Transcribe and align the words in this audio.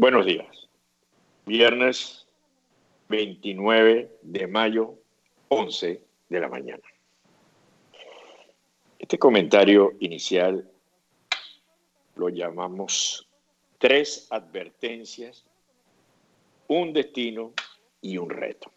Buenos 0.00 0.26
días. 0.26 0.68
Viernes 1.44 2.28
29 3.08 4.18
de 4.22 4.46
mayo, 4.46 4.94
11 5.48 6.04
de 6.28 6.40
la 6.40 6.48
mañana. 6.48 6.84
Este 8.96 9.18
comentario 9.18 9.94
inicial 9.98 10.70
lo 12.14 12.28
llamamos 12.28 13.28
tres 13.78 14.28
advertencias, 14.30 15.44
un 16.68 16.92
destino 16.92 17.52
y 18.00 18.18
un 18.18 18.30
reto. 18.30 18.70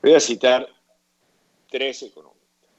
Voy 0.00 0.14
a 0.14 0.20
citar 0.20 0.66
tres 1.68 2.04
economistas. 2.04 2.70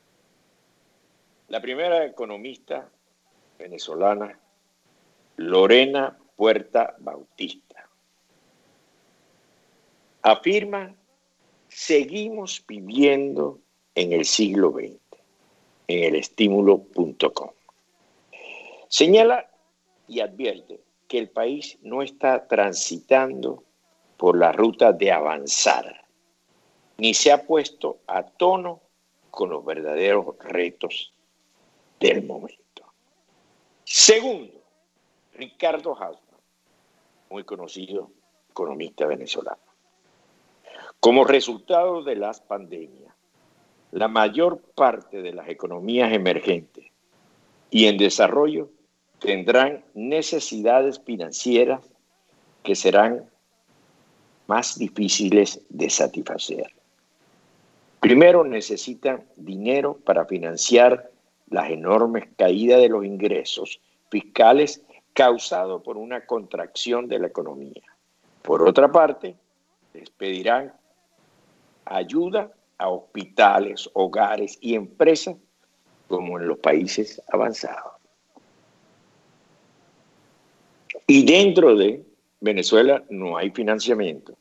La 1.49 1.61
primera 1.61 2.03
economista 2.03 2.89
venezolana 3.59 4.39
Lorena 5.37 6.17
Puerta 6.35 6.95
Bautista. 6.99 7.87
Afirma, 10.21 10.93
seguimos 11.67 12.63
viviendo 12.67 13.59
en 13.93 14.13
el 14.13 14.25
siglo 14.25 14.71
XX, 14.71 14.99
en 15.87 16.03
el 16.03 16.15
estímulo.com. 16.15 17.51
Señala 18.87 19.49
y 20.07 20.19
advierte 20.21 20.79
que 21.07 21.19
el 21.19 21.29
país 21.29 21.77
no 21.81 22.01
está 22.01 22.47
transitando 22.47 23.63
por 24.17 24.37
la 24.37 24.51
ruta 24.51 24.93
de 24.93 25.11
avanzar, 25.11 26.05
ni 26.97 27.13
se 27.13 27.31
ha 27.31 27.45
puesto 27.45 27.99
a 28.07 28.23
tono 28.23 28.81
con 29.29 29.49
los 29.49 29.65
verdaderos 29.65 30.37
retos 30.39 31.13
del 31.99 32.23
momento. 32.23 32.83
Segundo, 33.83 34.64
Ricardo 35.37 35.91
Hausmann, 35.91 36.39
muy 37.29 37.43
conocido 37.43 38.11
economista 38.49 39.05
venezolano. 39.05 39.59
Como 40.99 41.25
resultado 41.25 42.03
de 42.03 42.15
las 42.15 42.39
pandemias, 42.39 43.13
la 43.91 44.07
mayor 44.07 44.59
parte 44.75 45.21
de 45.21 45.33
las 45.33 45.49
economías 45.49 46.13
emergentes 46.13 46.85
y 47.69 47.87
en 47.87 47.97
desarrollo 47.97 48.69
tendrán 49.19 49.83
necesidades 49.93 50.99
financieras 50.99 51.81
que 52.63 52.75
serán 52.75 53.29
más 54.47 54.77
difíciles 54.77 55.61
de 55.69 55.89
satisfacer. 55.89 56.71
Primero 57.99 58.43
necesitan 58.43 59.25
dinero 59.35 59.97
para 60.05 60.25
financiar 60.25 61.11
las 61.49 61.69
enormes 61.69 62.25
caídas 62.37 62.79
de 62.79 62.89
los 62.89 63.03
ingresos 63.03 63.81
fiscales 64.09 64.84
causado 65.15 65.81
por 65.81 65.95
una 65.95 66.25
contracción 66.25 67.07
de 67.07 67.19
la 67.19 67.27
economía. 67.27 67.81
Por 68.41 68.61
otra 68.61 68.91
parte, 68.91 69.35
les 69.93 70.09
pedirán 70.09 70.73
ayuda 71.85 72.51
a 72.77 72.89
hospitales, 72.89 73.89
hogares 73.93 74.57
y 74.59 74.75
empresas 74.75 75.37
como 76.09 76.37
en 76.37 76.49
los 76.49 76.59
países 76.59 77.21
avanzados. 77.29 77.93
Y 81.07 81.25
dentro 81.25 81.77
de 81.77 82.03
Venezuela 82.41 83.01
no 83.09 83.37
hay 83.37 83.51
financiamiento. 83.51 84.35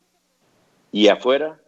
Y 0.90 1.06
afuera, 1.06 1.60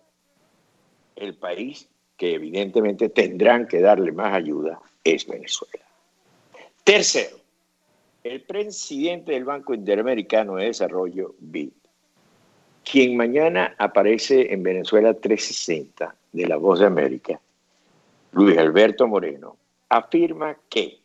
el 1.15 1.37
país 1.37 1.89
que 2.17 2.34
evidentemente 2.34 3.09
tendrán 3.09 3.69
que 3.69 3.81
darle 3.81 4.11
más 4.11 4.34
ayuda 4.34 4.81
es 5.05 5.27
Venezuela. 5.29 5.84
Tercero, 6.83 7.37
el 8.27 8.43
presidente 8.43 9.33
del 9.33 9.45
Banco 9.45 9.73
Interamericano 9.73 10.57
de 10.57 10.67
Desarrollo, 10.67 11.35
BID, 11.39 11.71
quien 12.85 13.17
mañana 13.17 13.75
aparece 13.79 14.53
en 14.53 14.63
Venezuela 14.65 15.15
360 15.15 16.15
de 16.33 16.47
La 16.47 16.56
Voz 16.56 16.81
de 16.81 16.87
América, 16.87 17.41
Luis 18.33 18.59
Alberto 18.59 19.06
Moreno, 19.06 19.56
afirma 19.89 20.56
que 20.69 20.99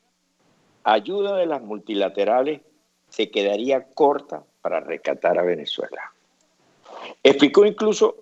ayuda 0.84 1.38
de 1.38 1.46
las 1.46 1.62
multilaterales 1.62 2.62
se 3.10 3.30
quedaría 3.30 3.86
corta 3.94 4.44
para 4.62 4.80
rescatar 4.80 5.38
a 5.38 5.44
Venezuela. 5.44 6.12
Explicó 7.22 7.66
incluso 7.66 8.16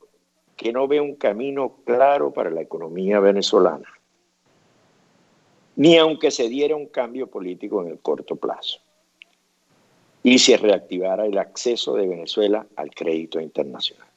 que 0.58 0.74
no 0.74 0.88
ve 0.88 1.00
un 1.00 1.16
camino 1.16 1.78
claro 1.86 2.34
para 2.34 2.50
la 2.50 2.62
economía 2.62 3.22
venezolana, 3.22 3.88
ni 5.78 5.98
aunque 5.98 6.32
se 6.32 6.50
diera 6.50 6.76
un 6.76 6.88
cambio 6.88 7.28
político 7.28 7.82
en 7.82 7.92
el 7.92 8.00
corto 8.00 8.36
plazo 8.36 8.82
y 10.24 10.40
se 10.40 10.58
reactivara 10.58 11.26
el 11.26 11.38
acceso 11.38 11.96
de 11.96 12.08
Venezuela 12.08 12.66
al 12.76 12.92
crédito 12.92 13.40
internacional. 13.40 14.08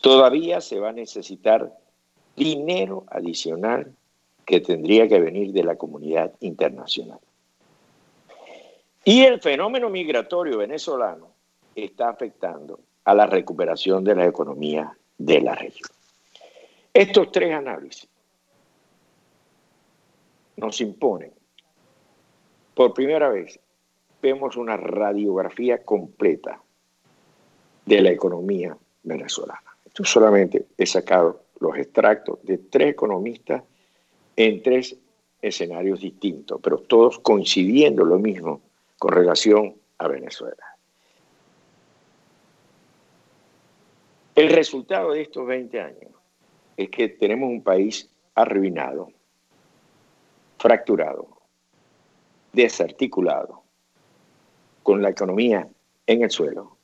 Todavía 0.00 0.60
se 0.60 0.78
va 0.78 0.90
a 0.90 0.92
necesitar 0.92 1.72
dinero 2.36 3.04
adicional 3.08 3.92
que 4.44 4.60
tendría 4.60 5.08
que 5.08 5.20
venir 5.20 5.52
de 5.52 5.64
la 5.64 5.76
comunidad 5.76 6.32
internacional. 6.40 7.18
Y 9.04 9.22
el 9.22 9.40
fenómeno 9.40 9.90
migratorio 9.90 10.58
venezolano 10.58 11.28
está 11.74 12.08
afectando 12.08 12.80
a 13.04 13.14
la 13.14 13.26
recuperación 13.26 14.04
de 14.04 14.14
la 14.14 14.26
economía 14.26 14.96
de 15.18 15.40
la 15.40 15.54
región. 15.54 15.90
Estos 16.92 17.30
tres 17.30 17.52
análisis 17.52 18.08
nos 20.56 20.80
imponen 20.80 21.32
por 22.74 22.94
primera 22.94 23.28
vez 23.28 23.58
vemos 24.26 24.56
una 24.56 24.76
radiografía 24.76 25.84
completa 25.84 26.60
de 27.84 28.00
la 28.00 28.10
economía 28.10 28.76
venezolana. 29.04 29.76
Esto 29.84 30.04
solamente 30.04 30.66
he 30.76 30.84
sacado 30.84 31.42
los 31.60 31.76
extractos 31.76 32.40
de 32.42 32.58
tres 32.58 32.90
economistas 32.90 33.62
en 34.34 34.62
tres 34.62 34.96
escenarios 35.40 36.00
distintos, 36.00 36.60
pero 36.60 36.78
todos 36.78 37.20
coincidiendo 37.20 38.04
lo 38.04 38.18
mismo 38.18 38.62
con 38.98 39.12
relación 39.12 39.76
a 39.98 40.08
Venezuela. 40.08 40.76
El 44.34 44.50
resultado 44.50 45.12
de 45.12 45.22
estos 45.22 45.46
20 45.46 45.80
años 45.80 46.10
es 46.76 46.90
que 46.90 47.08
tenemos 47.10 47.48
un 47.48 47.62
país 47.62 48.10
arruinado, 48.34 49.12
fracturado, 50.58 51.28
desarticulado, 52.52 53.65
con 54.86 55.02
la 55.02 55.08
economía 55.08 55.68
en 56.06 56.22
el 56.22 56.30
suelo, 56.30 56.76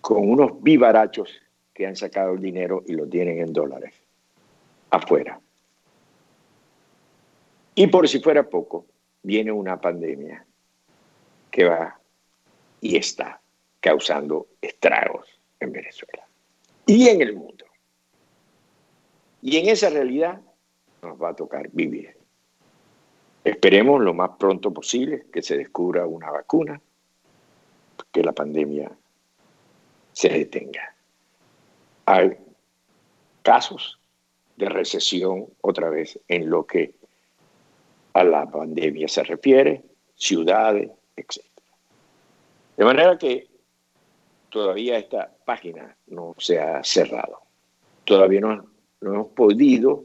con 0.00 0.26
unos 0.26 0.62
vivarachos 0.62 1.30
que 1.74 1.86
han 1.86 1.94
sacado 1.94 2.32
el 2.32 2.40
dinero 2.40 2.82
y 2.86 2.94
lo 2.94 3.06
tienen 3.06 3.40
en 3.40 3.52
dólares 3.52 3.92
afuera. 4.88 5.38
Y 7.74 7.88
por 7.88 8.08
si 8.08 8.20
fuera 8.20 8.48
poco, 8.48 8.86
viene 9.22 9.52
una 9.52 9.78
pandemia 9.78 10.46
que 11.50 11.64
va 11.64 12.00
y 12.80 12.96
está 12.96 13.38
causando 13.80 14.46
estragos 14.62 15.28
en 15.60 15.72
Venezuela 15.72 16.26
y 16.86 17.06
en 17.06 17.20
el 17.20 17.36
mundo. 17.36 17.66
Y 19.42 19.58
en 19.58 19.68
esa 19.68 19.90
realidad 19.90 20.40
nos 21.02 21.22
va 21.22 21.28
a 21.28 21.36
tocar 21.36 21.68
vivir. 21.70 22.16
Esperemos 23.44 24.00
lo 24.00 24.14
más 24.14 24.30
pronto 24.38 24.72
posible 24.72 25.26
que 25.30 25.42
se 25.42 25.58
descubra 25.58 26.06
una 26.06 26.30
vacuna 26.30 26.80
que 28.12 28.22
la 28.22 28.32
pandemia 28.32 28.90
se 30.12 30.28
detenga. 30.28 30.94
Hay 32.06 32.36
casos 33.42 33.98
de 34.56 34.68
recesión 34.68 35.46
otra 35.60 35.88
vez 35.90 36.18
en 36.28 36.50
lo 36.50 36.66
que 36.66 36.94
a 38.12 38.24
la 38.24 38.50
pandemia 38.50 39.08
se 39.08 39.22
refiere, 39.22 39.82
ciudades, 40.16 40.90
etc. 41.16 41.40
De 42.76 42.84
manera 42.84 43.16
que 43.16 43.48
todavía 44.50 44.98
esta 44.98 45.32
página 45.44 45.96
no 46.08 46.34
se 46.38 46.58
ha 46.58 46.82
cerrado. 46.82 47.40
Todavía 48.04 48.40
no, 48.40 48.66
no 49.00 49.14
hemos 49.14 49.28
podido 49.28 50.04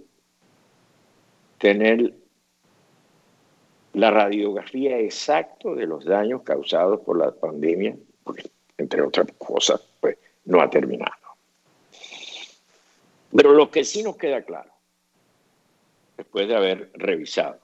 tener 1.57 2.13
la 3.95 4.11
radiografía 4.11 4.99
exacta 4.99 5.69
de 5.73 5.85
los 5.85 6.03
daños 6.03 6.41
causados 6.43 6.99
por 6.99 7.17
la 7.17 7.31
pandemia, 7.31 7.95
porque 8.25 8.51
entre 8.77 9.01
otras 9.01 9.27
cosas, 9.37 9.81
pues 10.01 10.17
no 10.43 10.61
ha 10.61 10.69
terminado. 10.69 11.13
Pero 13.31 13.53
lo 13.53 13.71
que 13.71 13.85
sí 13.85 14.03
nos 14.03 14.17
queda 14.17 14.41
claro, 14.41 14.69
después 16.17 16.47
de 16.47 16.55
haber 16.55 16.91
revisado 16.93 17.59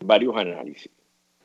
varios 0.00 0.36
análisis 0.36 0.90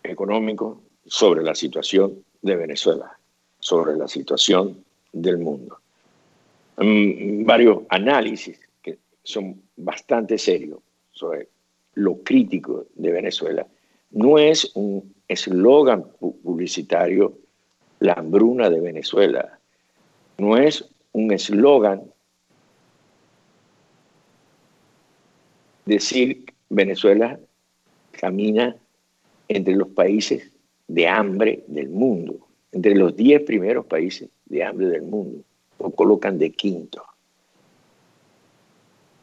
económicos 0.03 0.79
sobre 1.05 1.41
la 1.43 1.55
situación 1.55 2.25
de 2.41 2.57
Venezuela, 2.57 3.17
sobre 3.57 3.95
la 3.95 4.09
situación 4.09 4.83
del 5.13 5.37
mundo, 5.37 5.79
mm, 6.75 7.45
varios 7.45 7.83
análisis 7.87 8.59
que 8.81 8.97
son 9.23 9.61
bastante 9.77 10.37
serios 10.37 10.79
sobre 11.11 11.47
lo 11.99 12.23
crítico 12.23 12.85
de 12.95 13.11
Venezuela 13.11 13.67
no 14.11 14.37
es 14.39 14.71
un 14.75 15.13
eslogan 15.27 16.05
publicitario 16.19 17.37
la 17.99 18.13
hambruna 18.13 18.69
de 18.69 18.79
Venezuela. 18.79 19.59
No 20.37 20.57
es 20.57 20.89
un 21.11 21.31
eslogan 21.31 22.01
decir 25.85 26.45
Venezuela 26.69 27.39
camina 28.11 28.75
entre 29.47 29.75
los 29.75 29.89
países 29.89 30.51
de 30.87 31.07
hambre 31.07 31.63
del 31.67 31.89
mundo, 31.89 32.47
entre 32.71 32.95
los 32.95 33.15
10 33.15 33.43
primeros 33.43 33.85
países 33.85 34.29
de 34.45 34.63
hambre 34.63 34.87
del 34.87 35.03
mundo, 35.03 35.43
lo 35.79 35.91
colocan 35.91 36.39
de 36.39 36.51
quinto. 36.51 37.03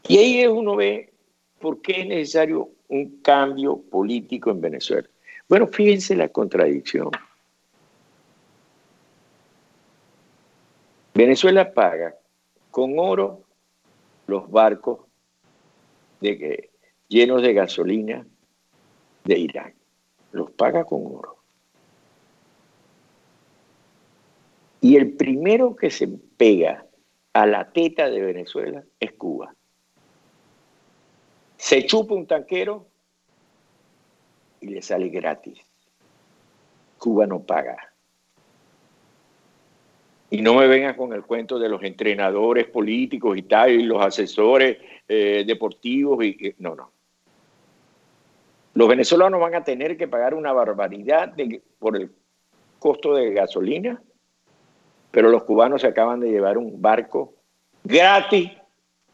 Y 0.08 0.18
ahí 0.18 0.46
uno 0.46 0.76
ve 0.76 1.10
por 1.66 1.82
qué 1.82 2.02
es 2.02 2.06
necesario 2.06 2.70
un 2.86 3.20
cambio 3.22 3.82
político 3.90 4.52
en 4.52 4.60
Venezuela. 4.60 5.08
Bueno, 5.48 5.66
fíjense 5.66 6.14
la 6.14 6.28
contradicción. 6.28 7.10
Venezuela 11.12 11.74
paga 11.74 12.14
con 12.70 12.96
oro 13.00 13.42
los 14.28 14.48
barcos 14.48 15.00
llenos 17.08 17.42
de 17.42 17.52
gasolina 17.52 18.24
de 19.24 19.36
Irán. 19.36 19.74
Los 20.30 20.52
paga 20.52 20.84
con 20.84 21.04
oro. 21.04 21.36
Y 24.80 24.94
el 24.94 25.14
primero 25.16 25.74
que 25.74 25.90
se 25.90 26.06
pega 26.06 26.86
a 27.32 27.44
la 27.44 27.72
teta 27.72 28.08
de 28.08 28.20
Venezuela 28.20 28.84
es 29.00 29.14
Cuba. 29.14 29.52
Se 31.56 31.84
chupa 31.86 32.14
un 32.14 32.26
tanquero 32.26 32.86
y 34.60 34.68
le 34.68 34.82
sale 34.82 35.08
gratis. 35.08 35.58
Cuba 36.98 37.26
no 37.26 37.40
paga. 37.40 37.92
Y 40.30 40.42
no 40.42 40.54
me 40.54 40.66
vengan 40.66 40.96
con 40.96 41.12
el 41.12 41.22
cuento 41.22 41.58
de 41.58 41.68
los 41.68 41.82
entrenadores 41.82 42.66
políticos 42.66 43.38
y 43.38 43.42
tal, 43.42 43.70
y 43.70 43.84
los 43.84 44.02
asesores 44.04 44.78
eh, 45.08 45.44
deportivos. 45.46 46.24
Y, 46.24 46.54
no, 46.58 46.74
no. 46.74 46.90
Los 48.74 48.88
venezolanos 48.88 49.40
van 49.40 49.54
a 49.54 49.64
tener 49.64 49.96
que 49.96 50.08
pagar 50.08 50.34
una 50.34 50.52
barbaridad 50.52 51.34
por 51.78 51.96
el 51.96 52.10
costo 52.78 53.14
de 53.14 53.32
gasolina, 53.32 54.02
pero 55.10 55.30
los 55.30 55.44
cubanos 55.44 55.80
se 55.80 55.86
acaban 55.86 56.20
de 56.20 56.30
llevar 56.30 56.58
un 56.58 56.82
barco 56.82 57.34
gratis 57.84 58.50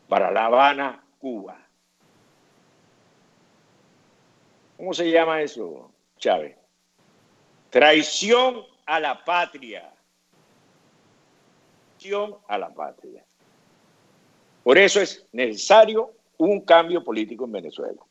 para 0.09 0.31
La 0.31 0.47
Habana, 0.47 1.05
Cuba. 1.19 1.59
¿Cómo 4.83 4.93
se 4.95 5.09
llama 5.09 5.41
eso, 5.41 5.93
Chávez? 6.19 6.57
Traición 7.71 8.65
a 8.85 8.99
la 8.99 9.25
patria 9.25 9.89
a 12.49 12.59
la 12.59 12.69
patria. 12.75 13.25
Por 14.65 14.77
eso 14.77 15.01
es 15.01 15.25
necesario 15.31 16.11
un 16.39 16.63
cambio 16.63 17.05
político 17.05 17.45
en 17.45 17.53
Venezuela. 17.53 18.03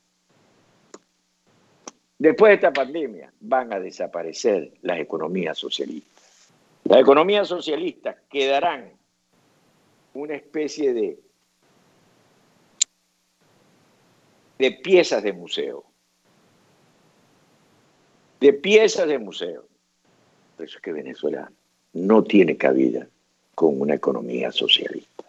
Después 2.16 2.48
de 2.48 2.54
esta 2.54 2.72
pandemia 2.72 3.30
van 3.40 3.70
a 3.74 3.78
desaparecer 3.78 4.72
las 4.80 4.98
economías 4.98 5.58
socialistas. 5.58 6.50
Las 6.84 7.00
economías 7.00 7.48
socialistas 7.48 8.16
quedarán 8.30 8.94
una 10.14 10.36
especie 10.36 10.94
de, 10.94 11.20
de 14.58 14.70
piezas 14.72 15.22
de 15.22 15.34
museo. 15.34 15.91
De 18.42 18.52
piezas 18.52 19.06
de 19.06 19.20
museo. 19.20 19.64
Por 20.56 20.66
eso 20.66 20.78
es 20.78 20.82
que 20.82 20.92
Venezuela 20.92 21.48
no 21.92 22.24
tiene 22.24 22.56
cabida 22.56 23.06
con 23.54 23.80
una 23.80 23.94
economía 23.94 24.50
socialista. 24.50 25.22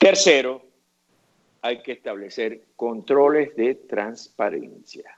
Tercero, 0.00 0.62
hay 1.62 1.82
que 1.82 1.92
establecer 1.92 2.64
controles 2.74 3.54
de 3.54 3.76
transparencia. 3.76 5.08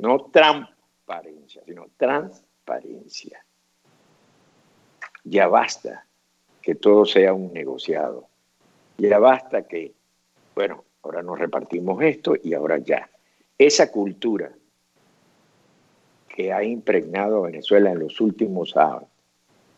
No 0.00 0.26
transparencia, 0.26 1.62
sino 1.64 1.86
transparencia. 1.96 3.42
Ya 5.24 5.48
basta 5.48 6.04
que 6.60 6.74
todo 6.74 7.06
sea 7.06 7.32
un 7.32 7.54
negociado. 7.54 8.28
Ya 8.98 9.18
basta 9.18 9.66
que, 9.66 9.94
bueno, 10.54 10.84
ahora 11.02 11.22
nos 11.22 11.38
repartimos 11.38 12.02
esto 12.02 12.34
y 12.44 12.52
ahora 12.52 12.76
ya. 12.76 13.08
Esa 13.56 13.90
cultura 13.90 14.52
que 16.34 16.52
ha 16.52 16.64
impregnado 16.64 17.38
a 17.38 17.46
Venezuela 17.46 17.92
en 17.92 18.00
los 18.00 18.20
últimos 18.20 18.76
años, 18.76 19.04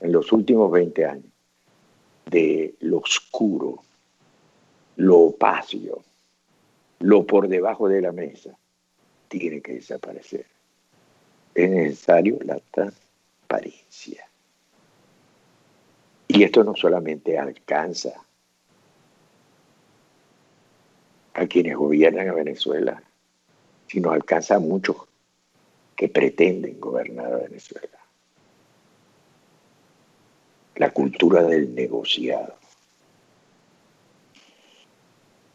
en 0.01 0.11
los 0.11 0.33
últimos 0.33 0.73
20 0.73 1.05
años 1.05 1.33
de 2.25 2.75
lo 2.81 2.97
oscuro, 2.97 3.83
lo 4.97 5.19
opacio, 5.19 6.03
lo 7.01 7.27
por 7.27 7.49
debajo 7.49 7.91
de 7.91 8.01
la 8.01 8.11
mesa, 8.11 8.57
tiene 9.29 9.61
que 9.61 9.75
desaparecer. 9.75 10.47
Es 11.55 11.71
necesario 11.71 12.39
la 12.43 12.59
transparencia. 12.71 14.27
Y 16.27 16.43
esto 16.43 16.65
no 16.65 16.75
solamente 16.75 17.39
alcanza 17.39 18.15
a 21.35 21.47
quienes 21.47 21.77
gobiernan 21.77 22.31
a 22.31 22.33
Venezuela, 22.33 23.03
sino 23.89 24.11
alcanza 24.11 24.55
a 24.55 24.59
muchos 24.59 24.97
que 25.97 26.09
pretenden 26.09 26.79
gobernar 26.79 27.33
a 27.33 27.39
Venezuela 27.39 27.99
la 30.77 30.91
cultura 30.93 31.43
del 31.43 31.75
negociado. 31.75 32.55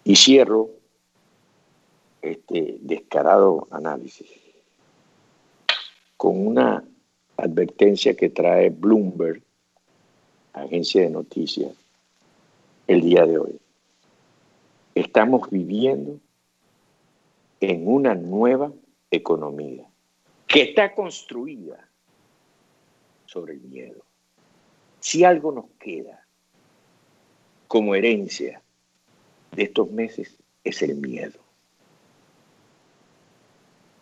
Y 0.04 0.16
cierro 0.16 0.72
este 2.24 2.78
descarado 2.82 3.68
análisis 3.70 4.30
con 6.18 6.48
una 6.48 6.84
advertencia 7.38 8.16
que 8.16 8.30
trae 8.30 8.70
Bloomberg, 8.70 9.42
agencia 10.54 11.04
de 11.04 11.10
noticias, 11.12 11.72
el 12.88 13.02
día 13.02 13.26
de 13.26 13.38
hoy. 13.38 13.60
Estamos 14.96 15.50
viviendo 15.50 16.20
en 17.60 17.88
una 17.88 18.16
nueva 18.16 18.72
economía 19.12 19.91
que 20.52 20.64
está 20.64 20.94
construida 20.94 21.88
sobre 23.26 23.54
el 23.54 23.62
miedo. 23.62 24.04
Si 25.00 25.24
algo 25.24 25.52
nos 25.52 25.66
queda 25.80 26.26
como 27.68 27.96
herencia 27.96 28.62
de 29.52 29.64
estos 29.64 29.90
meses 29.92 30.38
es 30.64 30.82
el 30.82 30.96
miedo. 30.96 31.40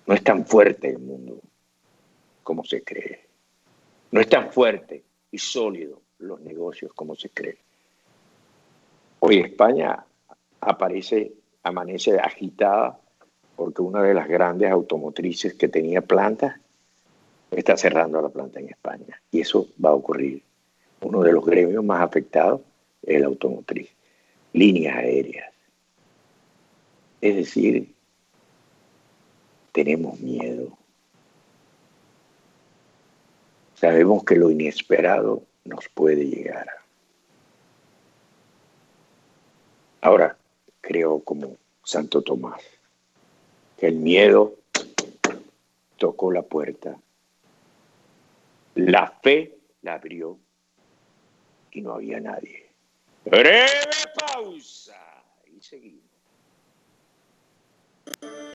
No 0.08 0.16
es 0.16 0.24
tan 0.24 0.44
fuerte 0.46 0.90
el 0.90 0.98
mundo 0.98 1.40
como 2.42 2.64
se 2.64 2.84
cree. 2.84 3.28
No 4.12 4.20
es 4.20 4.28
tan 4.28 4.52
fuerte 4.52 5.04
y 5.30 5.38
sólido 5.38 6.02
los 6.18 6.42
negocios 6.42 6.92
como 6.94 7.16
se 7.16 7.30
cree. 7.30 7.60
Hoy 9.20 9.40
España 9.40 10.04
aparece, 10.62 11.32
amanece 11.62 12.18
agitada 12.20 13.00
porque 13.60 13.82
una 13.82 14.02
de 14.02 14.14
las 14.14 14.30
grandes 14.30 14.72
automotrices 14.72 15.54
que 15.54 15.68
tenía 15.68 16.00
plantas 16.00 16.56
está 17.52 17.76
cerrando 17.76 18.22
la 18.22 18.30
planta 18.30 18.62
en 18.62 18.70
España. 18.70 19.22
Y 19.32 19.42
eso 19.42 19.68
va 19.84 19.90
a 19.90 19.96
ocurrir 19.96 20.42
uno 21.02 21.22
de 21.22 21.34
los 21.34 21.46
gremios 21.46 21.84
más 21.84 22.02
afectados 22.02 22.62
es 23.04 23.18
el 23.18 23.26
automotriz, 23.26 23.90
líneas 24.54 24.96
aéreas. 24.96 25.52
Es 27.20 27.36
decir, 27.36 27.94
tenemos 29.74 30.18
miedo. 30.22 30.78
Sabemos 33.76 34.24
que 34.24 34.38
lo 34.38 34.52
inesperado 34.52 35.44
nos 35.66 35.90
puede 35.90 36.26
llegar. 36.26 36.70
Ahora, 40.00 40.38
creo 40.80 41.20
como 41.20 41.58
Santo 41.84 42.22
Tomás, 42.22 42.79
el 43.82 43.96
miedo 43.96 44.56
tocó 45.98 46.32
la 46.32 46.42
puerta, 46.42 46.98
la 48.76 49.12
fe 49.22 49.58
la 49.82 49.96
abrió 49.96 50.38
y 51.72 51.82
no 51.82 51.94
había 51.94 52.20
nadie. 52.20 52.70
Breve 53.26 53.68
pausa 54.18 55.24
y 55.46 55.62
seguimos. 55.62 56.04